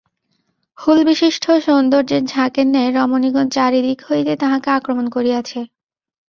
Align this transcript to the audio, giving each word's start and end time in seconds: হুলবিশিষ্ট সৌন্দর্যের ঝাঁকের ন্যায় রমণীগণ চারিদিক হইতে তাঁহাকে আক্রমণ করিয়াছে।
হুলবিশিষ্ট 0.77 1.45
সৌন্দর্যের 1.65 2.23
ঝাঁকের 2.25 2.67
ন্যায় 2.67 2.91
রমণীগণ 2.91 3.47
চারিদিক 3.49 3.99
হইতে 4.09 4.33
তাঁহাকে 4.35 4.69
আক্রমণ 4.69 5.05
করিয়াছে। 5.09 5.59